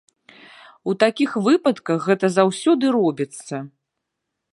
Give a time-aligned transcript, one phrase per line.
[0.91, 3.55] У такіх выпадках гэта заўсёды робіцца.